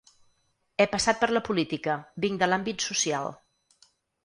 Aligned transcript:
He 0.77 0.87
passat 0.93 1.19
per 1.25 1.29
la 1.35 1.43
política, 1.51 1.99
vinc 2.27 2.41
de 2.45 2.49
l’àmbit 2.51 2.89
social. 2.89 3.33